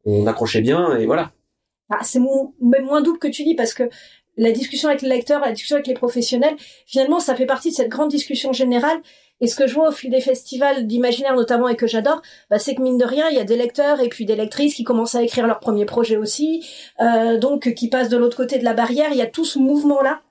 on 0.04 0.26
accrochait 0.26 0.62
bien 0.62 0.96
et 0.96 1.06
voilà. 1.06 1.32
Ah, 1.90 1.98
c'est 2.02 2.18
même 2.18 2.84
moins 2.84 3.02
double 3.02 3.18
que 3.18 3.28
tu 3.28 3.44
dis 3.44 3.54
parce 3.54 3.74
que 3.74 3.84
la 4.36 4.52
discussion 4.52 4.88
avec 4.88 5.02
les 5.02 5.08
lecteurs, 5.08 5.40
la 5.40 5.52
discussion 5.52 5.76
avec 5.76 5.86
les 5.86 5.94
professionnels, 5.94 6.54
finalement, 6.86 7.20
ça 7.20 7.34
fait 7.34 7.46
partie 7.46 7.70
de 7.70 7.74
cette 7.74 7.88
grande 7.88 8.10
discussion 8.10 8.52
générale. 8.52 8.98
Et 9.40 9.46
ce 9.46 9.54
que 9.54 9.66
je 9.66 9.74
vois 9.74 9.88
au 9.88 9.92
fil 9.92 10.10
des 10.10 10.20
festivals 10.20 10.86
d'imaginaire 10.86 11.36
notamment 11.36 11.68
et 11.68 11.76
que 11.76 11.86
j'adore, 11.86 12.22
bah, 12.50 12.58
c'est 12.58 12.74
que 12.74 12.82
mine 12.82 12.98
de 12.98 13.04
rien, 13.04 13.28
il 13.30 13.36
y 13.36 13.40
a 13.40 13.44
des 13.44 13.56
lecteurs 13.56 14.00
et 14.00 14.08
puis 14.08 14.24
des 14.24 14.36
lectrices 14.36 14.74
qui 14.74 14.84
commencent 14.84 15.14
à 15.14 15.22
écrire 15.22 15.46
leur 15.46 15.60
premier 15.60 15.84
projet 15.84 16.16
aussi, 16.16 16.66
euh, 17.00 17.38
donc 17.38 17.72
qui 17.74 17.88
passent 17.88 18.08
de 18.08 18.16
l'autre 18.16 18.36
côté 18.36 18.58
de 18.58 18.64
la 18.64 18.74
barrière. 18.74 19.10
Il 19.12 19.18
y 19.18 19.22
a 19.22 19.26
tout 19.26 19.44
ce 19.44 19.58
mouvement-là 19.58 20.22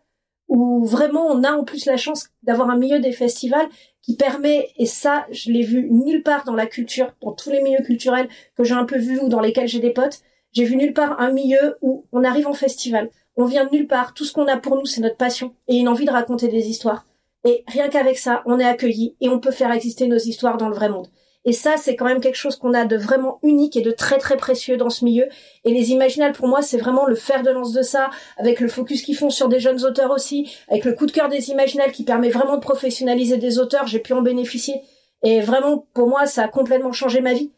où 0.48 0.86
vraiment 0.86 1.28
on 1.28 1.44
a 1.44 1.52
en 1.52 1.64
plus 1.64 1.86
la 1.86 1.98
chance 1.98 2.30
d'avoir 2.44 2.70
un 2.70 2.78
milieu 2.78 3.00
des 3.00 3.12
festivals 3.12 3.68
qui 4.02 4.16
permet, 4.16 4.70
et 4.78 4.86
ça, 4.86 5.26
je 5.32 5.52
l'ai 5.52 5.64
vu 5.64 5.90
nulle 5.92 6.24
part 6.24 6.46
dans 6.46 6.56
la 6.56 6.66
culture, 6.66 7.14
dans 7.22 7.34
tous 7.34 7.50
les 7.50 7.62
milieux 7.62 7.84
culturels 7.84 8.30
que 8.56 8.64
j'ai 8.64 8.74
un 8.74 8.86
peu 8.86 8.98
vus 8.98 9.20
ou 9.20 9.28
dans 9.28 9.42
lesquels 9.42 9.68
j'ai 9.68 9.80
des 9.80 9.92
potes, 9.92 10.22
j'ai 10.54 10.64
vu 10.64 10.78
nulle 10.78 10.94
part 10.94 11.20
un 11.20 11.32
milieu 11.32 11.78
où 11.82 12.06
on 12.14 12.24
arrive 12.24 12.48
en 12.48 12.54
festival, 12.54 13.10
on 13.36 13.46
vient 13.46 13.66
de 13.66 13.72
nulle 13.72 13.88
part, 13.88 14.14
tout 14.14 14.24
ce 14.24 14.32
qu'on 14.32 14.48
a 14.48 14.58
pour 14.58 14.76
nous, 14.78 14.86
c'est 14.86 15.02
notre 15.02 15.18
passion 15.18 15.54
et 15.68 15.76
une 15.76 15.90
envie 15.90 16.06
de 16.06 16.12
raconter 16.12 16.48
des 16.48 16.70
histoires. 16.70 17.07
Et 17.48 17.64
rien 17.66 17.88
qu'avec 17.88 18.18
ça, 18.18 18.44
on 18.46 18.60
est 18.60 18.66
accueilli 18.66 19.16
et 19.22 19.30
on 19.30 19.40
peut 19.40 19.52
faire 19.52 19.72
exister 19.72 20.08
nos 20.08 20.18
histoires 20.18 20.58
dans 20.58 20.68
le 20.68 20.76
vrai 20.76 20.90
monde. 20.90 21.08
Et 21.46 21.54
ça, 21.54 21.78
c'est 21.78 21.96
quand 21.96 22.04
même 22.04 22.20
quelque 22.20 22.36
chose 22.36 22.58
qu'on 22.58 22.74
a 22.74 22.84
de 22.84 22.98
vraiment 22.98 23.40
unique 23.42 23.78
et 23.78 23.82
de 23.82 23.92
très 23.92 24.18
très 24.18 24.36
précieux 24.36 24.76
dans 24.76 24.90
ce 24.90 25.06
milieu. 25.06 25.30
Et 25.64 25.72
les 25.72 25.92
Imaginales, 25.92 26.34
pour 26.34 26.50
moi, 26.50 26.62
c'est 26.62 26.78
vraiment 26.78 27.06
le 27.06 27.16
fer 27.16 27.44
de 27.44 27.50
lance 27.50 27.72
de 27.72 27.84
ça, 27.84 28.10
avec 28.36 28.60
le 28.60 28.68
focus 28.68 29.02
qu'ils 29.02 29.16
font 29.16 29.30
sur 29.30 29.48
des 29.48 29.62
jeunes 29.62 29.86
auteurs 29.86 30.12
aussi, 30.12 30.52
avec 30.68 30.84
le 30.84 30.92
coup 30.92 31.06
de 31.06 31.14
cœur 31.14 31.30
des 31.30 31.50
Imaginales 31.50 31.94
qui 31.94 32.04
permet 32.04 32.28
vraiment 32.28 32.58
de 32.58 32.62
professionnaliser 32.62 33.38
des 33.38 33.60
auteurs, 33.60 33.88
j'ai 33.88 34.00
pu 34.00 34.12
en 34.12 34.22
bénéficier. 34.22 34.82
Et 35.24 35.40
vraiment, 35.40 35.88
pour 35.94 36.10
moi, 36.10 36.26
ça 36.26 36.44
a 36.44 36.48
complètement 36.50 36.92
changé 36.92 37.22
ma 37.22 37.32
vie. 37.32 37.54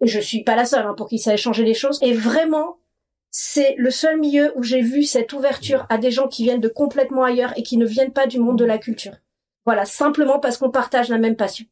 Et 0.00 0.06
je 0.06 0.20
suis 0.20 0.42
pas 0.42 0.56
la 0.56 0.64
seule 0.64 0.86
hein, 0.86 0.94
pour 0.96 1.10
qui 1.10 1.18
ça 1.18 1.34
ait 1.34 1.36
changé 1.36 1.64
les 1.64 1.74
choses. 1.74 1.98
Et 2.00 2.14
vraiment, 2.14 2.78
c'est 3.28 3.74
le 3.76 3.90
seul 3.90 4.18
milieu 4.18 4.54
où 4.56 4.62
j'ai 4.62 4.80
vu 4.80 5.02
cette 5.02 5.34
ouverture 5.34 5.84
à 5.90 5.98
des 5.98 6.10
gens 6.10 6.28
qui 6.28 6.44
viennent 6.44 6.62
de 6.62 6.68
complètement 6.68 7.24
ailleurs 7.24 7.52
et 7.58 7.62
qui 7.62 7.76
ne 7.76 7.84
viennent 7.84 8.12
pas 8.12 8.26
du 8.26 8.38
monde 8.38 8.58
de 8.58 8.64
la 8.64 8.78
culture. 8.78 9.16
Voilà, 9.64 9.84
simplement 9.84 10.38
parce 10.38 10.58
qu'on 10.58 10.70
partage 10.70 11.08
la 11.08 11.18
même 11.18 11.36
passion. 11.36 11.64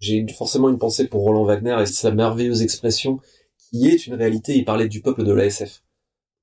J'ai 0.00 0.24
forcément 0.28 0.68
une 0.68 0.78
pensée 0.78 1.08
pour 1.08 1.22
Roland 1.22 1.44
Wagner 1.44 1.76
et 1.80 1.86
sa 1.86 2.10
merveilleuse 2.10 2.62
expression 2.62 3.20
qui 3.70 3.88
est 3.88 4.06
une 4.06 4.14
réalité. 4.14 4.56
Il 4.56 4.64
parlait 4.64 4.88
du 4.88 5.00
peuple 5.00 5.24
de 5.24 5.32
l'ASF. 5.32 5.82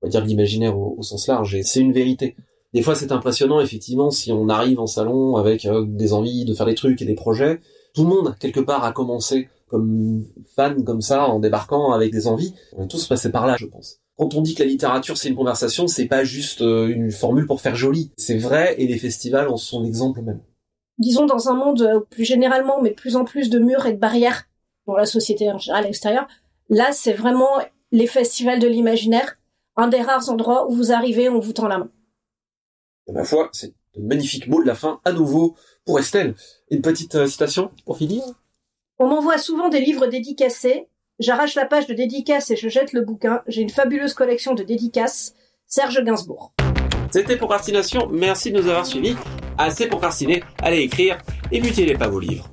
On 0.00 0.06
va 0.06 0.10
dire 0.10 0.24
l'imaginaire 0.24 0.78
au, 0.78 1.02
sens 1.02 1.28
large. 1.28 1.54
Et 1.54 1.62
c'est 1.62 1.80
une 1.80 1.92
vérité. 1.92 2.36
Des 2.74 2.82
fois, 2.82 2.94
c'est 2.94 3.12
impressionnant, 3.12 3.60
effectivement, 3.60 4.10
si 4.10 4.32
on 4.32 4.48
arrive 4.48 4.80
en 4.80 4.86
salon 4.86 5.36
avec 5.36 5.66
euh, 5.66 5.84
des 5.86 6.12
envies 6.12 6.44
de 6.44 6.54
faire 6.54 6.66
des 6.66 6.74
trucs 6.74 7.00
et 7.02 7.04
des 7.04 7.14
projets. 7.14 7.60
Tout 7.94 8.04
le 8.04 8.08
monde, 8.08 8.34
quelque 8.40 8.60
part, 8.60 8.84
a 8.84 8.92
commencé 8.92 9.48
comme 9.68 10.24
fan, 10.56 10.82
comme 10.84 11.02
ça, 11.02 11.26
en 11.26 11.38
débarquant 11.38 11.92
avec 11.92 12.10
des 12.12 12.26
envies. 12.26 12.54
On 12.76 12.84
est 12.84 12.88
tous 12.88 13.06
passés 13.06 13.30
par 13.30 13.46
là, 13.46 13.56
je 13.58 13.66
pense. 13.66 14.00
Quand 14.16 14.34
on 14.34 14.42
dit 14.42 14.54
que 14.54 14.62
la 14.62 14.68
littérature, 14.68 15.16
c'est 15.16 15.28
une 15.28 15.36
conversation, 15.36 15.86
c'est 15.86 16.06
pas 16.06 16.24
juste 16.24 16.62
euh, 16.62 16.88
une 16.88 17.10
formule 17.10 17.46
pour 17.46 17.60
faire 17.60 17.76
joli. 17.76 18.10
C'est 18.16 18.36
vrai, 18.36 18.74
et 18.78 18.86
les 18.86 18.98
festivals 18.98 19.48
en 19.48 19.56
sont 19.56 19.82
l'exemple 19.82 20.22
même. 20.22 20.40
Disons 21.02 21.26
dans 21.26 21.50
un 21.50 21.54
monde 21.54 21.82
euh, 21.82 22.00
plus 22.00 22.24
généralement, 22.24 22.80
mais 22.80 22.90
de 22.90 22.94
plus 22.94 23.16
en 23.16 23.24
plus 23.24 23.50
de 23.50 23.58
murs 23.58 23.86
et 23.86 23.92
de 23.92 23.98
barrières 23.98 24.44
dans 24.86 24.96
la 24.96 25.04
société 25.04 25.50
en 25.50 25.58
général 25.58 25.86
extérieure, 25.86 26.26
là 26.70 26.92
c'est 26.92 27.12
vraiment 27.12 27.50
les 27.90 28.06
festivals 28.06 28.58
de 28.58 28.68
l'imaginaire, 28.68 29.36
un 29.76 29.88
des 29.88 30.00
rares 30.00 30.30
endroits 30.30 30.68
où 30.70 30.74
vous 30.74 30.92
arrivez, 30.92 31.28
on 31.28 31.40
vous 31.40 31.52
tend 31.52 31.68
la 31.68 31.78
main. 31.78 31.90
Et 33.06 33.12
ma 33.12 33.24
foi, 33.24 33.50
c'est 33.52 33.74
de 33.94 34.02
magnifiques 34.02 34.46
mots 34.46 34.62
de 34.62 34.66
la 34.66 34.74
fin 34.74 35.00
à 35.04 35.12
nouveau 35.12 35.56
pour 35.84 35.98
Estelle. 35.98 36.34
Une 36.70 36.80
petite 36.80 37.14
euh, 37.16 37.26
citation 37.26 37.70
pour 37.84 37.98
finir 37.98 38.22
On 38.98 39.08
m'envoie 39.08 39.38
souvent 39.38 39.68
des 39.68 39.80
livres 39.80 40.06
dédicacés, 40.06 40.88
j'arrache 41.18 41.56
la 41.56 41.66
page 41.66 41.86
de 41.86 41.94
dédicace 41.94 42.50
et 42.50 42.56
je 42.56 42.68
jette 42.68 42.92
le 42.92 43.02
bouquin, 43.02 43.42
j'ai 43.48 43.62
une 43.62 43.70
fabuleuse 43.70 44.14
collection 44.14 44.54
de 44.54 44.62
dédicaces, 44.62 45.34
Serge 45.66 46.02
Gainsbourg. 46.02 46.54
C'était 47.12 47.36
Procrastination, 47.36 48.08
merci 48.10 48.50
de 48.50 48.58
nous 48.58 48.68
avoir 48.68 48.86
suivis. 48.86 49.16
Assez 49.58 49.86
procrastiné, 49.86 50.42
allez 50.62 50.78
écrire 50.78 51.18
et 51.50 51.60
mutilez 51.60 51.92
pas 51.92 52.08
vos 52.08 52.18
livres. 52.18 52.48